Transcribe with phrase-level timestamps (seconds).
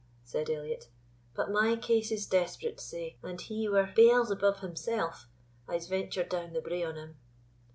[0.23, 0.87] said Elliot;
[1.35, 5.13] "but my case is desperate, sae, if he were Beelzebub himsell,
[5.67, 7.17] I'se venture down the brae on him."